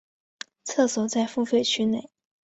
[0.63, 2.09] 厕所在付费区内。